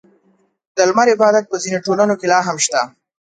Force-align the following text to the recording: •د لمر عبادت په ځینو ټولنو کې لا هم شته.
•د 0.75 0.77
لمر 0.89 1.07
عبادت 1.15 1.45
په 1.49 1.57
ځینو 1.63 1.83
ټولنو 1.85 2.13
کې 2.19 2.27
لا 2.31 2.39
هم 2.47 2.57
شته. 2.65 2.81